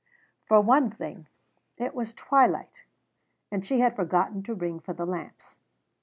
For 0.47 0.59
one 0.59 0.89
thing, 0.89 1.27
it 1.77 1.93
was 1.93 2.11
twilight, 2.11 2.85
and 3.51 3.63
she 3.63 3.81
had 3.81 3.95
forgotten 3.95 4.41
to 4.45 4.55
ring 4.55 4.79
for 4.79 4.93
the 4.95 5.05
lamps. 5.05 5.57